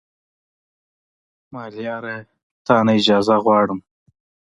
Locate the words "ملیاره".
1.53-2.17